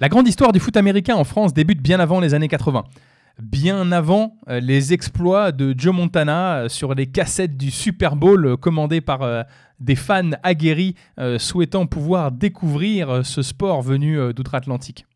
La 0.00 0.08
grande 0.08 0.28
histoire 0.28 0.52
du 0.52 0.60
foot 0.60 0.76
américain 0.76 1.16
en 1.16 1.24
France 1.24 1.52
débute 1.52 1.82
bien 1.82 1.98
avant 2.00 2.20
les 2.20 2.34
années 2.34 2.48
80 2.48 2.84
bien 3.40 3.92
avant 3.92 4.36
euh, 4.48 4.60
les 4.60 4.92
exploits 4.92 5.52
de 5.52 5.74
Joe 5.76 5.94
Montana 5.94 6.56
euh, 6.56 6.68
sur 6.68 6.94
les 6.94 7.06
cassettes 7.06 7.56
du 7.56 7.70
Super 7.70 8.16
Bowl 8.16 8.46
euh, 8.46 8.56
commandées 8.56 9.00
par 9.00 9.46
des 9.80 9.94
fans 9.94 10.30
aguerris 10.42 10.96
souhaitant 11.38 11.86
pouvoir 11.86 12.32
découvrir 12.32 13.24
ce 13.24 13.42
sport 13.42 13.80
venu 13.80 14.32
d'outre-Atlantique. 14.34 15.06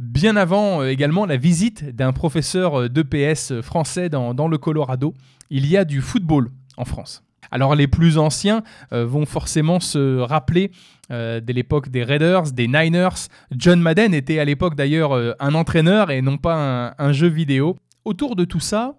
Bien 0.00 0.34
avant 0.34 0.82
également 0.84 1.24
la 1.24 1.36
visite 1.36 1.94
d'un 1.94 2.12
professeur 2.12 2.90
d'EPS 2.90 3.60
français 3.60 4.08
dans 4.08 4.48
le 4.48 4.58
Colorado, 4.58 5.14
il 5.50 5.66
y 5.68 5.76
a 5.76 5.84
du 5.84 6.00
football 6.00 6.50
en 6.76 6.84
France. 6.84 7.22
Alors 7.50 7.74
les 7.74 7.86
plus 7.86 8.18
anciens 8.18 8.62
euh, 8.92 9.04
vont 9.04 9.26
forcément 9.26 9.80
se 9.80 10.18
rappeler 10.18 10.70
euh, 11.10 11.40
de 11.40 11.52
l'époque 11.52 11.88
des 11.88 12.04
Raiders, 12.04 12.52
des 12.52 12.68
Niners. 12.68 13.28
John 13.52 13.80
Madden 13.80 14.14
était 14.14 14.38
à 14.38 14.44
l'époque 14.44 14.74
d'ailleurs 14.74 15.12
euh, 15.12 15.32
un 15.40 15.54
entraîneur 15.54 16.10
et 16.10 16.22
non 16.22 16.36
pas 16.36 16.94
un, 16.96 17.12
jeu 17.12 17.28
vidéo. 17.28 17.76
Autour 18.04 18.36
de 18.36 18.44
tout 18.44 18.60
ça, 18.60 18.94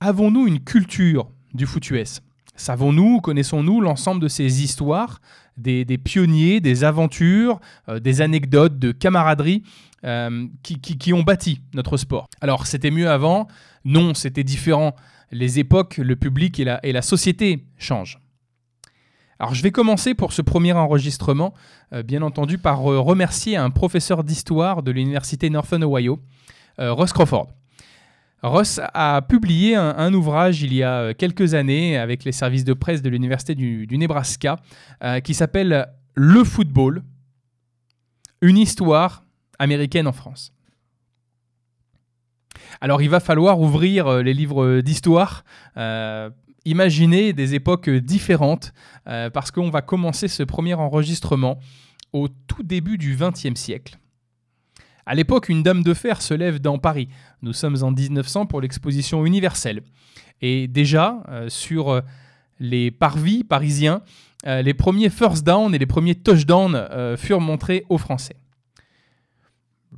avons-nous 0.00 0.46
une 0.46 0.60
culture 0.60 1.30
du 1.54 1.66
foot 1.66 1.88
US 1.90 2.20
Savons-nous, 2.56 3.20
connaissons-nous 3.20 3.80
l'ensemble 3.80 4.20
de 4.20 4.26
ces 4.26 4.64
histoires, 4.64 5.20
des, 5.56 5.84
pionniers, 5.98 6.60
des 6.60 6.82
aventures, 6.82 7.60
des 8.00 8.20
anecdotes 8.20 8.80
de 8.80 8.90
camaraderie 8.90 9.62
qui 10.02 11.12
ont 11.12 11.22
bâti 11.22 11.60
notre 11.72 11.96
sport? 11.96 12.26
Alors 12.40 12.66
c'était 12.66 12.90
mieux 12.90 13.08
avant 13.08 13.46
Non, 13.84 14.12
c'était 14.12 14.42
différent 14.42 14.96
les 15.30 15.58
époques, 15.58 15.98
le 15.98 16.16
public 16.16 16.60
et 16.60 16.92
la, 16.92 17.02
société 17.02 17.64
changent. 17.76 18.20
Alors 19.38 19.54
je 19.54 19.62
vais 19.62 19.70
commencer 19.70 20.14
pour 20.14 20.32
ce 20.32 20.42
premier 20.42 20.72
enregistrement, 20.72 21.54
euh, 21.92 22.02
bien 22.02 22.22
entendu, 22.22 22.58
par 22.58 22.90
euh, 22.90 22.98
remercier 22.98 23.56
un 23.56 23.70
professeur 23.70 24.24
d'histoire 24.24 24.82
de 24.82 24.90
l'université 24.90 25.48
Northern 25.48 25.84
Ohio, 25.84 26.18
euh, 26.80 26.92
Russ 26.92 27.12
Crawford. 27.12 27.48
Russ 28.42 28.80
a 28.94 29.20
publié 29.22 29.74
un, 29.74 30.14
ouvrage 30.14 30.62
il 30.62 30.72
y 30.72 30.84
a 30.84 31.12
quelques 31.12 31.54
années 31.54 31.98
avec 31.98 32.22
les 32.22 32.30
services 32.30 32.64
de 32.64 32.72
presse 32.72 33.02
de 33.02 33.08
l'université 33.08 33.56
du, 33.56 33.88
Nebraska 33.90 34.60
qui 35.24 35.34
s'appelle 35.34 35.88
Le 36.14 36.44
football, 36.44 37.02
une 38.40 38.56
histoire 38.56 39.24
américaine 39.58 40.06
en 40.06 40.12
France. 40.12 40.52
Alors 42.80 43.02
il 43.02 43.10
va 43.10 43.20
falloir 43.20 43.60
ouvrir 43.60 44.06
euh, 44.06 44.22
les 44.22 44.34
livres 44.34 44.80
d'histoire. 44.80 45.44
Euh, 45.76 46.30
imaginer 46.64 47.32
des 47.32 47.54
époques 47.54 47.88
différentes 47.88 48.72
euh, 49.06 49.30
parce 49.30 49.50
qu'on 49.50 49.70
va 49.70 49.80
commencer 49.80 50.28
ce 50.28 50.42
premier 50.42 50.74
enregistrement 50.74 51.58
au 52.12 52.28
tout 52.28 52.62
début 52.62 52.98
du 52.98 53.16
XXe 53.16 53.58
siècle. 53.58 53.98
À 55.06 55.14
l'époque, 55.14 55.48
une 55.48 55.62
dame 55.62 55.82
de 55.82 55.94
fer 55.94 56.20
se 56.20 56.34
lève 56.34 56.58
dans 56.60 56.78
Paris. 56.78 57.08
Nous 57.40 57.54
sommes 57.54 57.82
en 57.82 57.90
1900 57.90 58.46
pour 58.46 58.60
l'exposition 58.60 59.24
universelle. 59.24 59.82
Et 60.42 60.68
déjà, 60.68 61.22
sur 61.48 62.02
les 62.60 62.90
parvis 62.90 63.42
parisiens, 63.42 64.02
les 64.44 64.74
premiers 64.74 65.08
first 65.08 65.46
down 65.46 65.74
et 65.74 65.78
les 65.78 65.86
premiers 65.86 66.14
touchdowns 66.14 67.16
furent 67.16 67.40
montrés 67.40 67.86
aux 67.88 67.96
Français 67.96 68.36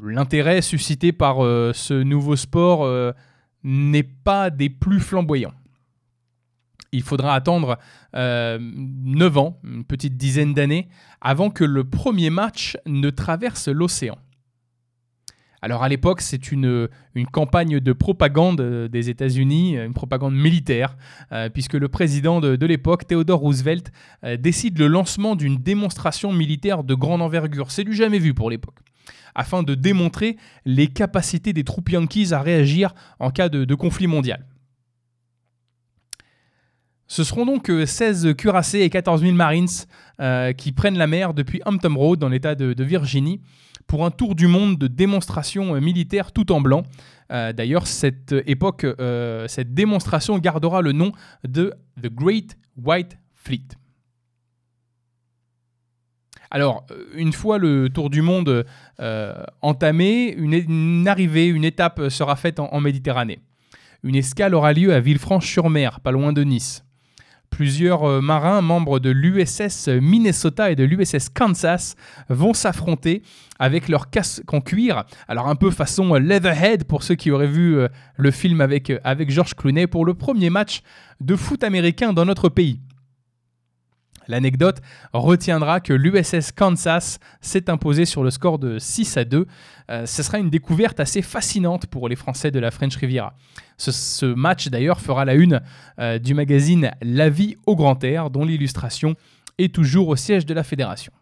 l'intérêt 0.02 0.62
suscité 0.62 1.12
par 1.12 1.44
euh, 1.44 1.72
ce 1.74 1.94
nouveau 1.94 2.36
sport 2.36 2.84
euh, 2.84 3.12
n'est 3.62 4.02
pas 4.02 4.50
des 4.50 4.70
plus 4.70 5.00
flamboyants. 5.00 5.54
Il 6.92 7.02
faudra 7.02 7.34
attendre 7.34 7.78
9 8.14 8.16
euh, 8.16 9.38
ans, 9.38 9.58
une 9.62 9.84
petite 9.84 10.16
dizaine 10.16 10.54
d'années, 10.54 10.88
avant 11.20 11.50
que 11.50 11.62
le 11.62 11.84
premier 11.84 12.30
match 12.30 12.76
ne 12.86 13.10
traverse 13.10 13.68
l'océan. 13.68 14.18
Alors 15.62 15.82
à 15.82 15.88
l'époque, 15.88 16.22
c'est 16.22 16.52
une, 16.52 16.88
campagne 17.32 17.80
de 17.80 17.92
propagande 17.92 18.88
des 18.88 19.10
États-Unis, 19.10 19.76
une 19.76 19.92
propagande 19.92 20.34
militaire, 20.34 20.96
puisque 21.52 21.74
le 21.74 21.88
président 21.88 22.40
de, 22.40 22.66
l'époque, 22.66 23.06
Theodore 23.06 23.40
Roosevelt, 23.40 23.92
décide 24.38 24.78
le 24.78 24.86
lancement 24.86 25.36
d'une 25.36 25.58
démonstration 25.58 26.32
militaire 26.32 26.82
de 26.82 26.94
grande 26.94 27.20
envergure. 27.20 27.70
C'est 27.70 27.84
du 27.84 27.92
jamais 27.94 28.18
vu 28.18 28.32
pour 28.32 28.48
l'époque 28.48 28.80
afin 29.34 29.62
de 29.62 29.74
démontrer 29.74 30.36
les 30.64 30.88
capacités 30.88 31.52
des 31.52 31.64
troupes 31.64 31.88
yankees 31.90 32.32
à 32.32 32.40
réagir 32.40 32.94
en 33.18 33.30
cas 33.30 33.48
de, 33.48 33.74
conflit 33.74 34.06
mondial. 34.06 34.46
Ce 37.06 37.24
seront 37.24 37.44
donc 37.44 37.70
16 37.86 38.26
euh, 38.26 38.34
cuirassés 38.34 38.80
et 38.80 38.90
14 38.90 39.22
000 39.22 39.34
Marines 39.34 39.66
euh, 40.20 40.52
qui 40.52 40.70
prennent 40.70 40.98
la 40.98 41.08
mer 41.08 41.34
depuis 41.34 41.60
Hampton 41.66 41.94
Road 41.96 42.20
dans 42.20 42.28
l'état 42.28 42.54
de, 42.54 42.84
Virginie 42.84 43.40
pour 43.86 44.04
un 44.04 44.10
tour 44.10 44.34
du 44.34 44.46
monde 44.46 44.78
de 44.78 44.86
démonstration 44.86 45.74
euh, 45.74 45.80
militaire 45.80 46.32
tout 46.32 46.52
en 46.52 46.60
blanc. 46.60 46.82
D'ailleurs, 47.30 47.86
cette 47.86 48.34
époque, 48.46 48.84
cette 49.46 49.72
démonstration 49.72 50.36
gardera 50.40 50.82
le 50.82 50.90
nom 50.90 51.12
de 51.46 51.72
The 52.02 52.08
Great 52.08 52.58
White 52.76 53.18
Fleet. 53.34 53.68
Alors, 56.50 56.84
euh, 56.90 57.06
une 57.14 57.32
fois 57.32 57.58
le 57.58 57.88
tour 57.88 58.10
du 58.10 58.22
monde 58.22 58.66
euh, 59.00 59.44
entamé, 59.62 60.34
une, 60.36 61.06
arrivée, 61.06 61.46
une 61.46 61.64
étape 61.64 62.08
sera 62.08 62.36
faite 62.36 62.58
en, 62.58 62.80
Méditerranée. 62.80 63.40
Une 64.02 64.16
escale 64.16 64.54
aura 64.54 64.72
lieu 64.72 64.92
à 64.92 65.00
Villefranche-sur-Mer, 65.00 66.00
pas 66.00 66.10
loin 66.10 66.32
de 66.32 66.42
Nice. 66.42 66.84
Plusieurs 67.50 68.04
euh, 68.04 68.20
marins, 68.20 68.62
membres 68.62 68.98
de 68.98 69.10
l'USS 69.10 69.88
Minnesota 69.88 70.70
et 70.70 70.76
de 70.76 70.84
l'USS 70.84 71.28
Kansas, 71.28 71.96
vont 72.28 72.54
s'affronter 72.54 73.22
avec 73.58 73.88
leurs 73.88 74.10
casques 74.10 74.52
en 74.52 74.60
cuir. 74.60 75.04
Alors 75.28 75.48
un 75.48 75.56
peu 75.56 75.70
façon 75.70 76.14
Leatherhead 76.14 76.84
pour 76.84 77.02
ceux 77.02 77.14
qui 77.14 77.30
auraient 77.30 77.46
vu 77.46 77.78
le 78.16 78.30
film 78.30 78.60
avec, 78.60 78.92
avec 79.04 79.30
George 79.30 79.54
Clooney 79.54 79.86
pour 79.86 80.04
le 80.06 80.14
premier 80.14 80.48
match 80.48 80.80
de 81.20 81.36
foot 81.36 81.62
américain 81.62 82.12
dans 82.12 82.24
notre 82.24 82.48
pays. 82.48 82.80
L'anecdote 84.30 84.80
retiendra 85.12 85.80
que 85.80 85.92
l'USS 85.92 86.52
Kansas 86.52 87.18
s'est 87.40 87.68
imposé 87.68 88.04
sur 88.04 88.22
le 88.22 88.30
score 88.30 88.58
de 88.58 88.78
6 88.78 89.16
à 89.16 89.24
2. 89.24 89.46
Euh, 89.90 90.06
ce 90.06 90.22
sera 90.22 90.38
une 90.38 90.50
découverte 90.50 91.00
assez 91.00 91.20
fascinante 91.20 91.86
pour 91.86 92.08
les 92.08 92.16
Français 92.16 92.52
de 92.52 92.60
la 92.60 92.70
French 92.70 92.96
Riviera. 92.96 93.34
Ce, 93.76 94.26
match 94.26 94.68
d'ailleurs 94.68 95.00
fera 95.00 95.24
la 95.24 95.34
une 95.34 95.60
euh, 95.98 96.18
du 96.18 96.34
magazine 96.34 96.92
La 97.02 97.28
vie 97.28 97.56
au 97.66 97.74
grand 97.74 98.02
air, 98.04 98.30
dont 98.30 98.44
l'illustration 98.44 99.16
est 99.58 99.74
toujours 99.74 100.08
au 100.08 100.16
siège 100.16 100.46
de 100.46 100.54
la 100.54 100.62
fédération. 100.62 101.12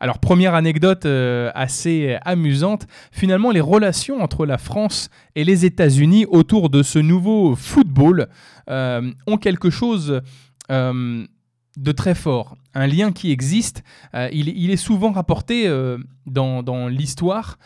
Alors 0.00 0.18
première 0.18 0.54
anecdote 0.54 1.04
euh, 1.04 1.50
assez 1.54 2.16
amusante, 2.24 2.86
finalement 3.12 3.50
les 3.50 3.60
relations 3.60 4.22
entre 4.22 4.46
la 4.46 4.58
France 4.58 5.10
et 5.36 5.44
les 5.44 5.64
États-Unis 5.66 6.24
autour 6.26 6.70
de 6.70 6.82
ce 6.82 6.98
nouveau 6.98 7.54
football 7.54 8.28
ont 8.68 9.36
quelque 9.38 9.68
chose 9.68 10.22
de 10.68 11.92
très 11.92 12.14
fort, 12.14 12.56
un 12.74 12.86
lien 12.86 13.12
qui 13.12 13.30
existe. 13.30 13.82
Euh, 14.14 14.28
il, 14.32 14.70
est 14.70 14.76
souvent 14.76 15.12
rapporté 15.12 15.66
euh, 15.66 15.98
dans, 16.26 16.88
l'histoire 16.88 17.58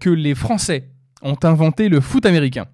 que 0.00 0.10
les 0.10 0.34
Français 0.34 0.88
ont 1.22 1.38
inventé 1.42 1.88
le 1.88 2.00
foot 2.00 2.26
américain. 2.26 2.66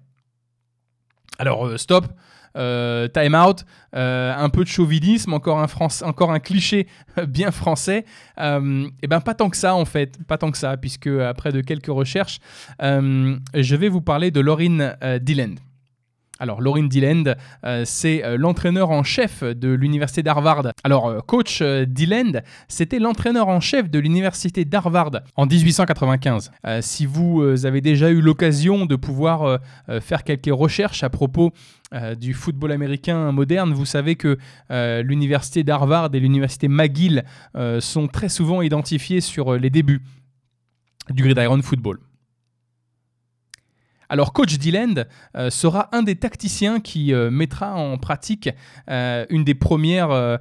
Alors, 1.39 1.79
stop, 1.79 2.05
time 2.53 3.35
out, 3.35 3.65
un 3.93 4.49
peu 4.49 4.63
de 4.63 4.69
chauvinisme, 4.69 5.33
encore 5.33 5.59
un, 5.59 5.67
encore 6.05 6.31
un 6.31 6.39
cliché 6.39 6.87
bien 7.27 7.51
français. 7.51 8.05
et 8.37 8.89
eh 9.01 9.07
ben 9.07 9.21
pas 9.21 9.33
tant 9.33 9.49
que 9.49 9.57
ça 9.57 9.73
en 9.73 9.85
fait, 9.85 10.19
pas 10.27 10.37
tant 10.37 10.51
que 10.51 10.57
ça, 10.57 10.77
puisque 10.77 11.07
après 11.07 11.51
de 11.51 11.61
quelques 11.61 11.87
recherches, 11.87 12.39
je 12.79 13.75
vais 13.75 13.89
vous 13.89 14.01
parler 14.01 14.31
de 14.31 14.39
Laurine 14.39 14.95
Dilland. 15.21 15.55
Alors, 16.41 16.59
Lauren 16.59 16.85
Dilland, 16.85 17.35
euh, 17.65 17.83
c'est 17.85 18.25
euh, 18.25 18.35
l'entraîneur 18.35 18.89
en 18.89 19.03
chef 19.03 19.43
de 19.43 19.69
l'université 19.69 20.23
d'Harvard. 20.23 20.63
Alors, 20.83 21.05
euh, 21.05 21.19
coach 21.19 21.61
Dilland, 21.61 22.41
c'était 22.67 22.97
l'entraîneur 22.97 23.47
en 23.47 23.59
chef 23.59 23.91
de 23.91 23.99
l'université 23.99 24.65
d'Harvard 24.65 25.11
en 25.35 25.45
1895. 25.45 26.51
si 26.81 27.05
vous 27.05 27.43
avez 27.65 27.81
déjà 27.81 28.09
eu 28.09 28.21
l'occasion 28.21 28.87
de 28.87 28.95
pouvoir 28.95 29.59
faire 29.99 30.23
quelques 30.23 30.51
recherches 30.51 31.03
à 31.03 31.09
propos 31.09 31.51
du 32.19 32.33
football 32.33 32.71
américain 32.71 33.31
moderne, 33.31 33.73
vous 33.73 33.85
savez 33.85 34.15
que 34.15 34.37
l'université 34.69 35.63
d'Harvard 35.63 36.09
et 36.13 36.19
l'université 36.19 36.67
McGill 36.67 37.23
sont 37.79 38.07
très 38.07 38.29
souvent 38.29 38.61
identifiées 38.61 39.21
sur 39.21 39.53
les 39.57 39.69
débuts 39.69 40.01
du 41.09 41.23
gridiron 41.23 41.61
football. 41.61 41.99
Alors 44.11 44.33
coach 44.33 44.57
Dylan 44.57 45.05
euh, 45.37 45.49
sera 45.49 45.87
un 45.93 46.03
des 46.03 46.17
tacticiens 46.17 46.81
qui 46.81 47.13
euh, 47.13 47.31
mettra 47.31 47.75
en 47.75 47.97
pratique 47.97 48.49
euh, 48.89 49.25
une 49.29 49.45
des 49.45 49.55
premières 49.55 50.39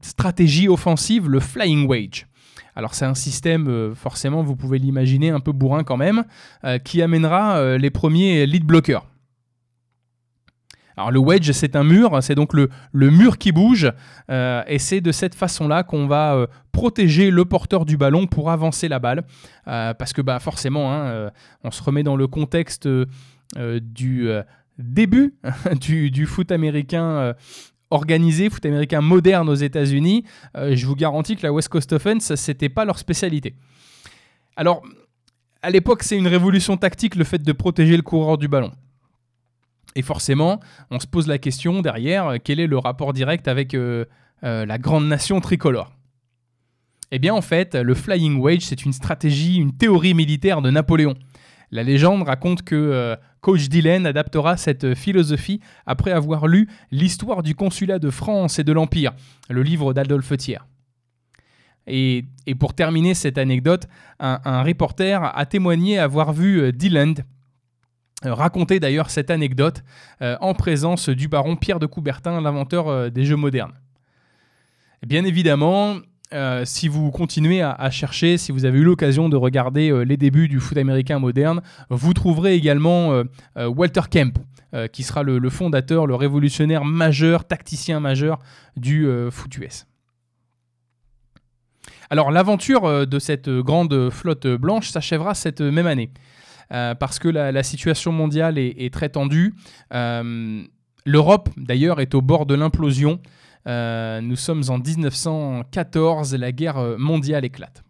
stratégies 0.00 0.68
offensives, 0.68 1.28
le 1.28 1.40
flying 1.40 1.88
wage. 1.88 2.28
Alors 2.76 2.94
c'est 2.94 3.04
un 3.04 3.14
système, 3.14 3.94
forcément 3.96 4.42
vous 4.42 4.54
pouvez 4.54 4.78
l'imaginer, 4.78 5.30
un 5.30 5.40
peu 5.40 5.52
bourrin 5.52 5.82
quand 5.82 5.96
même, 5.96 6.24
qui 6.84 7.02
amènera 7.02 7.76
les 7.76 7.90
premiers 7.90 8.46
lead 8.46 8.64
blockers. 8.64 9.04
Alors 10.96 11.10
le 11.10 11.18
wedge, 11.18 11.50
c'est 11.52 11.76
un 11.76 11.84
mur, 11.84 12.22
c'est 12.22 12.34
donc 12.34 12.52
le, 12.52 12.68
mur 12.92 13.38
qui 13.38 13.52
bouge, 13.52 13.90
euh, 14.30 14.62
et 14.66 14.78
c'est 14.78 15.00
de 15.00 15.12
cette 15.12 15.34
façon-là 15.34 15.82
qu'on 15.82 16.06
va 16.06 16.34
euh, 16.34 16.46
protéger 16.70 17.30
le 17.30 17.44
porteur 17.44 17.84
du 17.84 17.96
ballon 17.96 18.26
pour 18.26 18.50
avancer 18.50 18.88
la 18.88 18.98
balle, 18.98 19.24
euh, 19.68 19.94
parce 19.94 20.12
que 20.12 20.20
bah, 20.20 20.38
forcément, 20.38 20.92
hein, 20.92 21.30
on 21.64 21.70
se 21.70 21.82
remet 21.82 22.02
dans 22.02 22.16
le 22.16 22.26
contexte 22.26 22.88
du 23.56 24.28
début 24.78 25.34
du, 25.80 26.10
du, 26.10 26.26
foot 26.26 26.52
américain 26.52 27.34
organisé, 27.90 28.48
foot 28.50 28.64
américain 28.64 29.00
moderne 29.00 29.48
aux 29.48 29.54
États-Unis. 29.54 30.24
je 30.54 30.86
vous 30.86 30.96
garantis 30.96 31.36
que 31.36 31.42
la 31.42 31.52
West 31.52 31.68
Coast 31.68 31.92
Offense, 31.92 32.34
c'était 32.34 32.70
pas 32.70 32.84
leur 32.84 32.98
spécialité. 32.98 33.54
Alors, 34.56 34.82
à 35.62 35.70
l'époque, 35.70 36.02
c'est 36.02 36.16
une 36.16 36.26
révolution 36.26 36.76
tactique 36.76 37.14
le 37.14 37.24
fait 37.24 37.42
de 37.42 37.52
protéger 37.52 37.96
le 37.96 38.02
coureur 38.02 38.36
du 38.36 38.48
ballon. 38.48 38.72
Et 39.94 40.02
forcément, 40.02 40.60
on 40.90 41.00
se 41.00 41.06
pose 41.06 41.26
la 41.26 41.38
question 41.38 41.82
derrière, 41.82 42.28
euh, 42.28 42.36
quel 42.42 42.60
est 42.60 42.66
le 42.66 42.78
rapport 42.78 43.12
direct 43.12 43.48
avec 43.48 43.74
euh, 43.74 44.04
euh, 44.44 44.64
la 44.64 44.78
grande 44.78 45.06
nation 45.06 45.40
tricolore? 45.40 45.92
Eh 47.10 47.18
bien 47.18 47.34
en 47.34 47.42
fait, 47.42 47.74
le 47.74 47.94
Flying 47.94 48.40
Wage, 48.40 48.62
c'est 48.62 48.84
une 48.86 48.94
stratégie, 48.94 49.56
une 49.56 49.76
théorie 49.76 50.14
militaire 50.14 50.62
de 50.62 50.70
Napoléon. 50.70 51.14
La 51.70 51.82
légende 51.82 52.22
raconte 52.22 52.62
que 52.62 53.16
Coach 53.42 53.68
Dylan 53.68 54.06
adaptera 54.06 54.56
cette 54.56 54.94
philosophie 54.94 55.60
après 55.86 56.12
avoir 56.12 56.46
lu 56.46 56.68
L'histoire 56.90 57.42
du 57.42 57.54
consulat 57.54 57.98
de 57.98 58.08
France 58.08 58.58
et 58.58 58.64
de 58.64 58.72
l'Empire, 58.72 59.12
le 59.50 59.62
livre 59.62 59.92
d'Adolphe 59.92 60.36
Thiers. 60.38 60.62
Et, 61.86 62.24
pour 62.58 62.74
terminer 62.74 63.12
cette 63.12 63.36
anecdote, 63.36 63.88
un, 64.18 64.62
reporter 64.62 65.22
a 65.36 65.46
témoigné 65.46 65.98
avoir 65.98 66.32
vu 66.32 66.72
Dylan 66.72 67.14
raconter 68.30 68.80
d'ailleurs 68.80 69.10
cette 69.10 69.30
anecdote 69.30 69.82
euh, 70.20 70.36
en 70.40 70.54
présence 70.54 71.08
du 71.08 71.28
baron 71.28 71.56
Pierre 71.56 71.78
de 71.78 71.86
Coubertin, 71.86 72.40
l'inventeur 72.40 72.88
euh, 72.88 73.10
des 73.10 73.24
jeux 73.24 73.36
modernes. 73.36 73.74
Bien 75.06 75.24
évidemment, 75.24 75.96
si 76.64 76.88
vous 76.88 77.10
continuez 77.10 77.60
à, 77.60 77.90
chercher, 77.90 78.38
si 78.38 78.52
vous 78.52 78.64
avez 78.64 78.78
eu 78.78 78.84
l'occasion 78.84 79.28
de 79.28 79.36
regarder 79.36 79.92
les 80.06 80.16
débuts 80.16 80.48
du 80.48 80.60
foot 80.60 80.78
américain 80.78 81.18
moderne, 81.18 81.60
vous 81.90 82.14
trouverez 82.14 82.54
également 82.54 83.22
Walter 83.56 84.02
Kemp, 84.08 84.38
qui 84.92 85.02
sera 85.02 85.24
le, 85.24 85.50
fondateur, 85.50 86.06
le 86.06 86.14
révolutionnaire 86.14 86.84
majeur, 86.84 87.44
tacticien 87.44 87.98
majeur 87.98 88.38
du 88.76 89.06
foot 89.30 89.58
US. 89.58 89.86
Alors 92.08 92.30
l'aventure 92.30 93.06
de 93.06 93.18
cette 93.18 93.50
grande 93.50 94.08
flotte 94.08 94.46
blanche 94.46 94.88
s'achèvera 94.88 95.34
cette 95.34 95.60
même 95.60 95.88
année. 95.88 96.12
Euh, 96.72 96.94
parce 96.94 97.18
que 97.18 97.28
la, 97.28 97.62
situation 97.62 98.12
mondiale 98.12 98.58
est, 98.58 98.92
très 98.92 99.10
tendue. 99.10 99.54
Euh, 99.92 100.62
L'Europe, 101.04 101.48
d'ailleurs, 101.56 102.00
est 102.00 102.14
au 102.14 102.22
bord 102.22 102.46
de 102.46 102.54
l'implosion. 102.54 103.20
Euh, 103.66 104.20
nous 104.20 104.36
sommes 104.36 104.62
en 104.68 104.78
1914, 104.78 106.34
la 106.36 106.52
guerre 106.52 106.98
mondiale 106.98 107.44
éclate. 107.44 107.82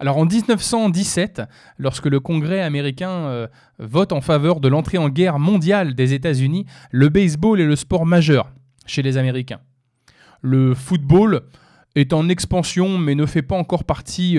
Alors 0.00 0.18
en 0.18 0.26
1917, 0.26 1.42
lorsque 1.76 2.06
le 2.06 2.20
Congrès 2.20 2.60
américain 2.60 3.48
vote 3.80 4.12
en 4.12 4.20
faveur 4.20 4.60
de 4.60 4.68
l'entrée 4.68 4.98
en 4.98 5.08
guerre 5.08 5.40
mondiale 5.40 5.94
des 5.94 6.14
États-Unis, 6.14 6.66
le 6.92 7.08
baseball 7.08 7.60
est 7.60 7.66
le 7.66 7.74
sport 7.74 8.06
majeur 8.06 8.52
chez 8.86 9.02
les 9.02 9.16
Américains. 9.16 9.60
Le 10.40 10.74
football 10.74 11.42
est 11.96 12.12
en 12.12 12.28
expansion 12.28 12.96
mais 12.96 13.16
ne 13.16 13.26
fait 13.26 13.42
pas 13.42 13.56
encore 13.56 13.82
partie 13.82 14.38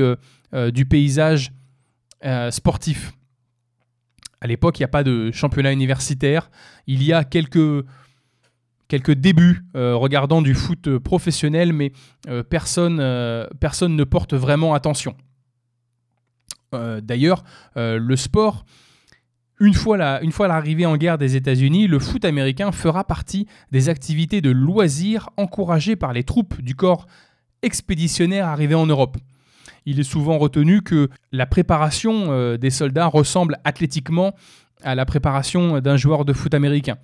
du 0.53 0.85
paysage 0.85 1.51
euh, 2.25 2.51
sportif. 2.51 3.13
À 4.41 4.47
l'époque, 4.47 4.77
il 4.79 4.81
n'y 4.81 4.85
a 4.85 4.89
pas 4.89 5.03
de 5.03 5.31
championnat 5.31 5.71
universitaire. 5.71 6.51
Il 6.85 7.01
y 7.01 7.13
a 7.13 7.23
quelques, 7.23 7.85
débuts 8.89 9.63
euh, 9.75 9.95
regardant 9.95 10.41
du 10.41 10.53
foot 10.53 10.97
professionnel, 10.97 11.71
mais 11.71 11.93
euh, 12.27 12.43
personne, 12.43 12.97
personne 13.59 13.95
ne 13.95 14.03
porte 14.03 14.33
vraiment 14.33 14.73
attention. 14.73 15.15
D'ailleurs, 16.71 17.43
le 17.75 18.15
sport, 18.15 18.63
une 19.59 19.73
fois, 19.73 19.97
l'arrivée 19.97 20.85
en 20.85 20.97
guerre 20.97 21.17
des 21.17 21.35
États-Unis, 21.35 21.87
le 21.87 21.97
foot 21.97 22.25
américain 22.25 22.71
fera 22.71 23.05
partie 23.05 23.47
des 23.71 23.89
activités 23.89 24.39
de 24.41 24.51
loisirs 24.51 25.31
encouragées 25.35 25.95
par 25.95 26.13
les 26.13 26.23
troupes 26.23 26.61
du 26.61 26.75
corps 26.75 27.07
expéditionnaire 27.63 28.45
arrivé 28.45 28.75
en 28.75 28.85
Europe 28.85 29.17
il 29.85 29.99
est 29.99 30.03
souvent 30.03 30.37
retenu 30.37 30.81
que 30.81 31.09
la 31.31 31.45
préparation 31.45 32.31
euh, 32.31 32.57
des 32.57 32.69
soldats 32.69 33.07
ressemble 33.07 33.57
athlétiquement 33.63 34.33
à 34.83 34.95
la 34.95 35.05
préparation 35.05 35.79
d'un 35.79 35.97
joueur 35.97 36.25
de 36.25 36.33
foot 36.33 36.53
américain. 36.53 36.97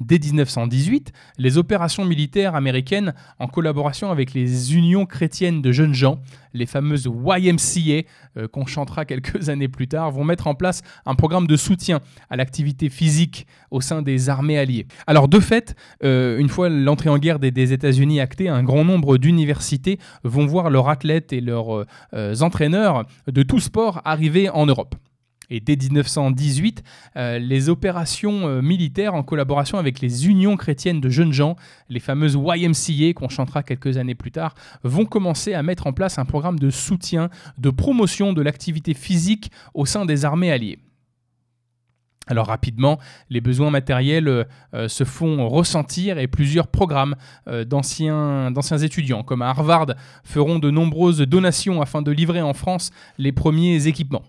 Dès 0.00 0.18
1918, 0.18 1.12
les 1.38 1.58
opérations 1.58 2.04
militaires 2.04 2.54
américaines, 2.54 3.14
en 3.38 3.46
collaboration 3.46 4.10
avec 4.10 4.34
les 4.34 4.74
unions 4.74 5.06
chrétiennes 5.06 5.62
de 5.62 5.72
jeunes 5.72 5.94
gens, 5.94 6.20
les 6.52 6.66
fameuses 6.66 7.06
YMCA, 7.06 8.06
euh, 8.36 8.48
qu'on 8.48 8.66
chantera 8.66 9.04
quelques 9.06 9.48
années 9.48 9.68
plus 9.68 9.88
tard, 9.88 10.10
vont 10.10 10.24
mettre 10.24 10.46
en 10.46 10.54
place 10.54 10.82
un 11.06 11.14
programme 11.14 11.46
de 11.46 11.56
soutien 11.56 12.00
à 12.30 12.36
l'activité 12.36 12.88
physique 12.88 13.46
au 13.70 13.80
sein 13.80 14.02
des 14.02 14.28
armées 14.28 14.58
alliées. 14.58 14.86
Alors 15.06 15.28
de 15.28 15.40
fait, 15.40 15.74
euh, 16.04 16.38
une 16.38 16.48
fois 16.48 16.68
l'entrée 16.68 17.10
en 17.10 17.18
guerre 17.18 17.38
des, 17.38 17.72
États-Unis 17.72 18.20
actée, 18.20 18.48
un 18.48 18.62
grand 18.62 18.84
nombre 18.84 19.18
d'universités 19.18 19.98
vont 20.22 20.46
voir 20.46 20.70
leurs 20.70 20.88
athlètes 20.88 21.32
et 21.32 21.40
leurs 21.40 21.86
euh, 22.14 22.34
entraîneurs 22.40 23.06
de 23.26 23.42
tout 23.42 23.60
sport 23.60 24.02
arriver 24.04 24.48
en 24.50 24.66
Europe. 24.66 24.94
Et 25.50 25.60
dès 25.60 25.76
1918, 25.76 26.82
euh, 27.16 27.38
les 27.38 27.68
opérations 27.68 28.48
euh, 28.48 28.62
militaires 28.62 29.14
en 29.14 29.22
collaboration 29.22 29.78
avec 29.78 30.00
les 30.00 30.26
unions 30.26 30.56
chrétiennes 30.56 31.00
de 31.00 31.08
jeunes 31.08 31.32
gens, 31.32 31.56
les 31.88 32.00
fameuses 32.00 32.34
YMCA 32.34 33.12
qu'on 33.14 33.28
chantera 33.28 33.62
quelques 33.62 33.96
années 33.96 34.14
plus 34.14 34.32
tard, 34.32 34.54
vont 34.82 35.04
commencer 35.04 35.54
à 35.54 35.62
mettre 35.62 35.86
en 35.86 35.92
place 35.92 36.18
un 36.18 36.24
programme 36.24 36.58
de 36.58 36.70
soutien, 36.70 37.30
de 37.58 37.70
promotion 37.70 38.32
de 38.32 38.42
l'activité 38.42 38.94
physique 38.94 39.50
au 39.74 39.86
sein 39.86 40.04
des 40.04 40.24
armées 40.24 40.50
alliées. 40.50 40.78
Alors 42.28 42.48
rapidement, 42.48 42.98
les 43.30 43.40
besoins 43.40 43.70
matériels 43.70 44.26
euh, 44.26 44.88
se 44.88 45.04
font 45.04 45.48
ressentir 45.48 46.18
et 46.18 46.26
plusieurs 46.26 46.66
programmes 46.66 47.14
d'anciens 47.46 48.50
étudiants, 48.82 49.22
comme 49.22 49.42
à 49.42 49.50
Harvard, 49.50 49.94
feront 50.24 50.58
de 50.58 50.72
nombreuses 50.72 51.20
donations 51.20 51.80
afin 51.80 52.02
de 52.02 52.10
livrer 52.10 52.42
en 52.42 52.52
France 52.52 52.90
les 53.16 53.30
premiers 53.30 53.86
équipements. 53.86 54.24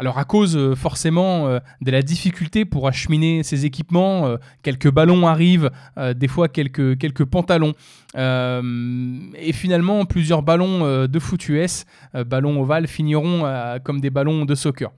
Alors 0.00 0.18
à 0.18 0.24
cause 0.24 0.56
euh, 0.56 0.76
forcément 0.76 1.48
euh, 1.48 1.58
de 1.80 1.90
la 1.90 2.02
difficulté 2.02 2.64
pour 2.64 2.86
acheminer 2.86 3.42
ces 3.42 3.66
équipements, 3.66 4.26
euh, 4.26 4.36
quelques 4.62 4.90
ballons 4.90 5.26
arrivent, 5.26 5.70
des 6.14 6.28
fois 6.28 6.48
quelques, 6.48 7.24
pantalons. 7.24 7.74
et 8.16 9.52
finalement, 9.52 10.04
plusieurs 10.04 10.42
ballons 10.42 11.06
de 11.06 11.18
foot 11.18 11.48
US, 11.48 11.84
ballons 12.26 12.60
ovales, 12.60 12.86
finiront 12.86 13.44
comme 13.82 14.00
des 14.00 14.10
ballons 14.10 14.44
de 14.44 14.54
soccer. 14.54 14.90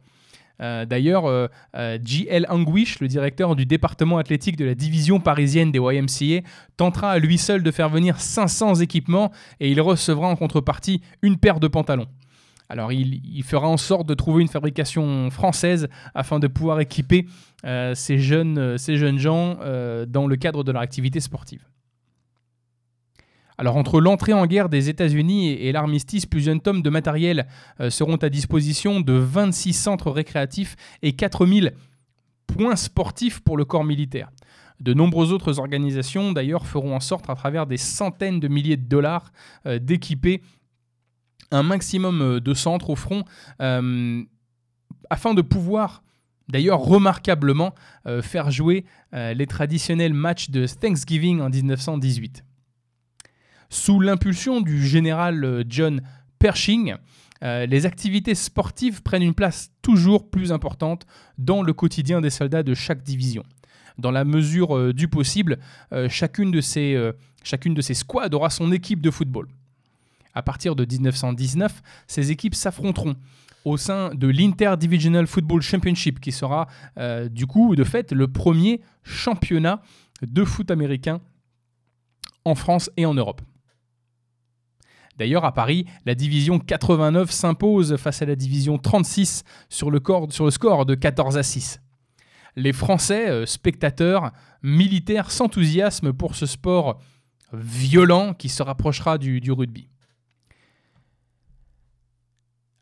D'ailleurs, 0.58 1.48
J.L. 2.02 2.46
Anguish, 2.48 3.00
le 3.00 3.08
directeur 3.08 3.56
du 3.56 3.66
département 3.66 4.18
athlétique 4.18 4.56
de 4.56 4.64
la 4.64 4.74
division 4.74 5.20
parisienne 5.20 5.72
des 5.72 5.78
YMCA, 5.78 6.46
tentera 6.76 7.12
à 7.12 7.18
lui 7.18 7.38
seul 7.38 7.62
de 7.62 7.70
faire 7.70 7.88
venir 7.88 8.20
500 8.20 8.76
équipements 8.76 9.32
et 9.60 9.70
il 9.70 9.80
recevra 9.80 10.28
en 10.28 10.36
contrepartie 10.36 11.00
une 11.22 11.38
paire 11.38 11.60
de 11.60 11.68
pantalons. 11.68 12.08
Alors 12.70 12.92
il, 12.92 13.42
fera 13.42 13.66
en 13.66 13.76
sorte 13.76 14.06
de 14.06 14.14
trouver 14.14 14.42
une 14.42 14.48
fabrication 14.48 15.28
française 15.30 15.88
afin 16.14 16.38
de 16.38 16.46
pouvoir 16.46 16.78
équiper 16.78 17.26
euh, 17.66 17.96
ces, 17.96 18.20
jeunes, 18.20 18.58
euh, 18.58 18.76
ces, 18.78 18.96
jeunes, 18.96 19.18
gens 19.18 19.58
euh, 19.60 20.06
dans 20.06 20.28
le 20.28 20.36
cadre 20.36 20.62
de 20.62 20.70
leur 20.70 20.80
activité 20.80 21.18
sportive. 21.18 21.66
Alors 23.58 23.76
entre 23.76 24.00
l'entrée 24.00 24.32
en 24.32 24.46
guerre 24.46 24.68
des 24.68 24.88
États-Unis 24.88 25.50
et, 25.50 25.72
l'armistice, 25.72 26.26
plusieurs 26.26 26.62
tonnes 26.62 26.80
de 26.80 26.90
matériel 26.90 27.46
seront 27.90 28.16
à 28.16 28.30
disposition 28.30 29.00
de 29.00 29.12
26 29.14 29.72
centres 29.72 30.10
récréatifs 30.10 30.76
et 31.02 31.12
4000 31.12 31.74
points 32.46 32.76
sportifs 32.76 33.40
pour 33.40 33.56
le 33.56 33.64
corps 33.64 33.84
militaire. 33.84 34.30
De 34.80 34.94
nombreuses 34.94 35.32
autres 35.32 35.58
organisations 35.58 36.32
d'ailleurs 36.32 36.66
feront 36.66 36.96
en 36.96 37.00
sorte 37.00 37.28
à 37.28 37.34
travers 37.34 37.66
des 37.66 37.76
centaines 37.76 38.40
de 38.40 38.48
milliers 38.48 38.78
de 38.78 38.88
dollars 38.88 39.30
d'équiper 39.66 40.40
un 41.50 41.62
maximum 41.62 42.22
euh, 42.22 42.40
de 42.40 42.54
centres 42.54 42.90
au 42.90 42.96
front 42.96 43.24
euh, 43.60 44.22
afin 45.08 45.34
de 45.34 45.42
pouvoir 45.42 46.02
d'ailleurs 46.48 46.80
remarquablement 46.80 47.74
euh, 48.06 48.22
faire 48.22 48.50
jouer 48.50 48.84
les 49.12 49.46
traditionnels 49.48 50.14
matchs 50.14 50.50
de 50.50 50.66
Thanksgiving 50.66 51.40
en 51.40 51.50
1918. 51.50 52.44
Sous 53.68 53.98
l'impulsion 53.98 54.60
du 54.60 54.86
général 54.86 55.64
John 55.68 56.00
Pershing, 56.38 56.94
les 57.42 57.86
activités 57.86 58.36
sportives 58.36 59.02
prennent 59.02 59.24
une 59.24 59.34
place 59.34 59.72
toujours 59.82 60.30
plus 60.30 60.52
importante 60.52 61.06
dans 61.38 61.62
le 61.62 61.72
quotidien 61.72 62.20
des 62.20 62.30
soldats 62.30 62.62
de 62.62 62.74
chaque 62.74 63.02
division. 63.02 63.42
Dans 63.98 64.12
la 64.12 64.24
mesure 64.24 64.94
du 64.94 65.08
possible, 65.08 65.58
chacune, 66.08 66.52
de 66.52 66.60
ces, 66.60 66.96
chacune 67.42 67.74
de 67.74 67.82
ces 67.82 67.94
squads 67.94 68.32
aura 68.32 68.50
son 68.50 68.70
équipe 68.70 69.00
de 69.00 69.10
football. 69.10 69.48
À 70.34 70.42
partir 70.42 70.76
de 70.76 70.84
1919, 70.84 71.82
ces 72.06 72.30
équipes 72.30 72.54
s'affronteront 72.54 73.16
au 73.64 73.76
sein 73.76 74.14
de 74.14 74.28
l'Interdivisional 74.28 75.26
Football 75.26 75.62
Championship, 75.62 76.20
qui 76.20 76.32
sera 76.32 76.66
euh, 76.98 77.28
du 77.28 77.46
coup, 77.46 77.76
de 77.76 77.84
fait, 77.84 78.12
le 78.12 78.28
premier 78.28 78.80
championnat 79.02 79.82
de 80.22 80.44
foot 80.44 80.70
américain 80.70 81.20
en 82.44 82.54
France 82.54 82.90
et 82.96 83.06
en 83.06 83.14
Europe. 83.14 83.42
D'ailleurs, 85.18 85.44
à 85.44 85.52
Paris, 85.52 85.84
la 86.06 86.14
division 86.14 86.58
89 86.58 87.30
s'impose 87.30 87.96
face 87.96 88.22
à 88.22 88.24
la 88.24 88.36
division 88.36 88.78
36 88.78 89.44
sur 89.68 89.90
le, 89.90 90.00
score 90.50 90.86
de 90.86 90.94
14 90.94 91.36
à 91.36 91.42
6. 91.42 91.80
Les 92.56 92.72
Français, 92.72 93.28
euh, 93.28 93.44
spectateurs, 93.44 94.32
militaires, 94.62 95.30
s'enthousiasment 95.30 96.12
pour 96.14 96.34
ce 96.34 96.46
sport 96.46 96.98
violent 97.52 98.32
qui 98.32 98.48
se 98.48 98.62
rapprochera 98.62 99.18
du 99.18 99.52
rugby. 99.52 99.89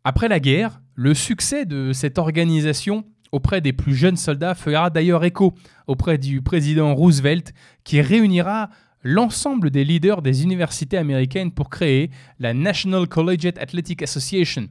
Après 0.09 0.29
la 0.29 0.41
guerre, 0.41 0.81
le 0.95 1.13
succès 1.13 1.67
de 1.67 1.93
cette 1.93 2.17
organisation 2.17 3.05
auprès 3.31 3.61
des 3.61 3.75
plus 3.75 3.95
jeunes 3.95 4.17
soldats 4.17 4.55
fera 4.55 4.89
d'ailleurs 4.89 5.23
écho 5.23 5.53
auprès 5.87 6.17
du 6.17 6.41
président 6.41 6.95
Roosevelt 6.95 7.53
qui 7.85 8.01
réunira 8.01 8.71
l'ensemble 9.03 9.69
des 9.69 9.85
leaders 9.85 10.23
des 10.23 10.45
universités 10.45 10.97
américaines 10.97 11.53
pour 11.53 11.69
créer 11.69 12.11
la 12.39 12.55
National 12.55 13.07
Collegiate 13.07 13.59
Athletic 13.59 14.01
Association, 14.01 14.69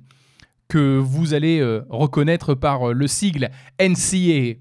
que 0.69 0.97
vous 0.97 1.35
allez 1.35 1.59
euh, 1.59 1.85
reconnaître 1.87 2.55
par 2.55 2.89
euh, 2.89 2.93
le 2.93 3.05
sigle 3.05 3.51
NCAA. 3.79 4.55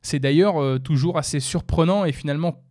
C'est 0.00 0.18
d'ailleurs 0.18 0.62
euh, 0.62 0.78
toujours 0.78 1.18
assez 1.18 1.40
surprenant 1.40 2.06
et 2.06 2.12
finalement 2.12 2.64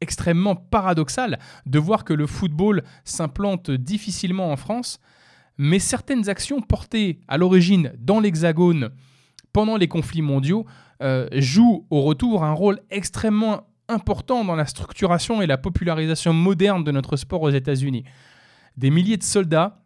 extrêmement 0.00 0.54
paradoxal 0.54 1.40
de 1.66 1.78
voir 1.80 2.04
que 2.04 2.14
le 2.14 2.28
football 2.28 2.84
s'implante 3.02 3.72
difficilement 3.72 4.52
en 4.52 4.56
France, 4.56 5.00
mais 5.58 5.78
certaines 5.78 6.28
actions 6.28 6.60
portées 6.60 7.20
à 7.28 7.38
l'origine 7.38 7.92
dans 7.98 8.20
l'Hexagone 8.20 8.90
pendant 9.52 9.76
les 9.76 9.88
conflits 9.88 10.22
mondiaux 10.22 10.66
jouent 11.32 11.86
au 11.90 12.00
retour 12.00 12.44
un 12.44 12.52
rôle 12.52 12.80
extrêmement 12.90 13.66
important 13.88 14.44
dans 14.44 14.56
la 14.56 14.66
structuration 14.66 15.42
et 15.42 15.46
la 15.46 15.58
popularisation 15.58 16.32
moderne 16.32 16.84
de 16.84 16.90
notre 16.90 17.16
sport 17.16 17.42
aux 17.42 17.50
États-Unis. 17.50 18.04
Des 18.76 18.90
milliers 18.90 19.16
de 19.16 19.22
soldats 19.22 19.80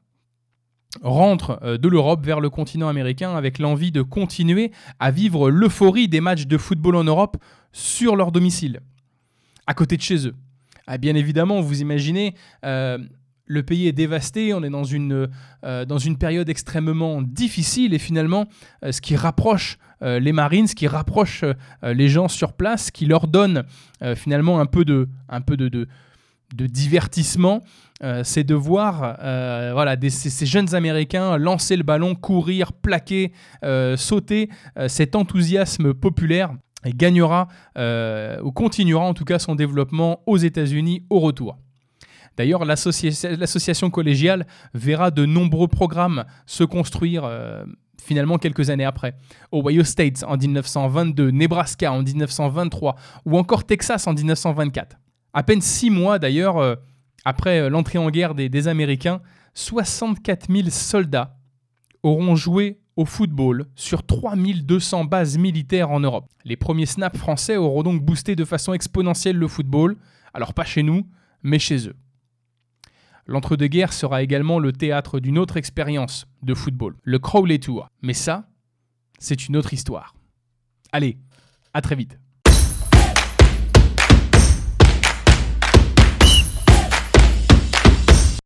rentrent 1.02 1.60
euh, 1.62 1.76
de 1.76 1.88
l'Europe 1.88 2.25
vers 2.25 2.40
le 2.40 2.50
continent 2.50 2.88
américain 2.88 3.37
avec 3.37 3.58
l'envie 3.58 3.92
de 3.92 4.02
continuer 4.02 4.72
à 4.98 5.10
vivre 5.10 5.50
l'euphorie 5.50 6.08
des 6.08 6.20
matchs 6.20 6.46
de 6.46 6.56
football 6.56 6.96
en 6.96 7.04
Europe 7.04 7.37
sur 7.72 8.16
leur 8.16 8.32
domicile, 8.32 8.80
à 9.66 9.75
côté 9.75 9.96
de 9.96 10.02
chez 10.02 10.26
eux. 10.26 10.34
Ah, 10.87 10.96
bien 10.96 11.14
évidemment, 11.14 11.60
vous 11.60 11.82
imaginez, 11.82 12.34
euh, 12.64 12.98
le 13.49 13.62
pays 13.62 13.88
est 13.88 13.93
dévasté, 13.93 14.55
on 14.55 14.62
est 14.62 14.71
dans 14.71 14.85
une, 14.85 15.28
euh, 15.64 15.85
période 16.21 16.49
extrêmement 16.49 17.23
difficile 17.23 17.95
et 17.95 17.99
finalement, 17.99 18.47
ce 18.88 19.00
qui 19.00 19.17
rapproche 19.17 19.78
euh, 20.02 20.21
les 20.21 20.33
Marines, 20.33 20.67
qui 20.67 20.87
rapproche 20.87 21.43
euh, 21.43 21.95
les 21.95 22.09
gens 22.09 22.28
sur 22.28 22.52
place, 22.52 22.90
qui 22.90 23.07
leur 23.07 23.26
donne 23.26 23.64
euh, 24.02 24.14
finalement 24.14 24.61
un 24.61 24.67
peu 24.67 24.85
de, 24.85 25.09
divertissement, 26.52 27.62
c'est 28.23 28.45
de 28.45 28.55
voir 28.55 29.19
voilà, 29.75 29.97
ces, 30.09 30.47
jeunes 30.47 30.75
Américains 30.75 31.37
lancer 31.37 31.76
le 31.76 31.83
ballon, 31.83 32.14
courir, 32.14 32.73
plaquer, 32.73 33.33
sauter. 33.97 34.49
cet 34.87 35.14
enthousiasme 35.14 35.93
populaire 35.95 36.52
gagnera 36.87 37.49
ou 37.76 38.52
continuera 38.52 39.05
en 39.05 39.14
tout 39.14 39.25
cas 39.25 39.38
son 39.38 39.57
développement 39.57 40.23
aux 40.26 40.38
États-Unis 40.38 41.05
au 41.11 41.21
retour. 41.21 41.59
D'ailleurs, 42.38 42.64
l'association 42.64 43.90
collégiale 43.90 44.47
verra 44.73 45.11
de 45.11 45.26
nombreux 45.26 45.68
programmes 45.68 46.25
se 46.47 46.64
construire 46.64 47.25
finalement 48.09 48.38
quelques 48.38 48.71
années 48.71 48.85
après. 48.85 49.14
Ohio 49.52 49.85
State 49.85 50.25
en 50.26 50.37
1922, 50.37 51.30
Nebraska 51.30 51.92
en 51.92 52.02
1923 52.02 52.97
ou 53.26 53.38
encore 53.38 53.64
Texas 53.64 54.07
en 54.07 54.14
1924. 54.14 54.97
À 55.35 55.42
peine 55.42 55.61
six 55.61 55.90
mois 55.90 56.18
d'ailleurs 56.18 56.57
euh, 56.57 56.75
après 57.25 57.61
euh, 57.61 57.68
l'entrée 57.68 57.99
en 57.99 58.11
guerre 58.11 58.35
des, 58.35 58.49
des 58.49 58.66
Américains, 58.66 59.21
64 59.54 60.50
000 60.50 60.71
soldats 60.71 61.37
auront 62.02 62.35
joué 62.35 62.80
au 62.97 63.04
football 63.04 63.66
sur 63.75 64.04
3200 64.04 65.04
bases 65.04 65.37
militaires 65.37 65.90
en 65.90 66.00
Europe. 66.00 66.26
Les 66.45 66.57
premiers 66.57 66.87
snaps 66.87 67.18
français 67.18 67.57
auront 67.57 67.83
donc 67.83 68.02
boosté 68.02 68.37
de 68.37 68.45
façon 68.45 68.73
exponentielle 68.73 69.37
le 69.37 69.49
football, 69.49 69.97
alors 70.33 70.54
pas 70.54 70.64
chez 70.64 70.83
nous, 70.83 71.07
mais 71.42 71.59
chez 71.59 71.88
eux. 71.88 71.95
L'entre-deux-guerres 73.28 73.92
sera 73.92 74.23
également 74.23 74.58
le 74.58 74.73
théâtre 74.73 75.20
d'une 75.20 75.38
autre 75.38 75.58
expérience 75.58 76.26
de 76.42 76.54
football, 76.54 76.97
le 77.02 77.18
Crowley 77.18 77.58
Tour. 77.58 77.87
Mais 78.00 78.14
ça, 78.14 78.49
c'est 79.18 79.49
une 79.49 79.56
autre 79.58 79.75
histoire. 79.75 80.14
Allez, 80.92 81.18
à 81.75 81.82
très 81.82 81.94
vite. 81.94 82.18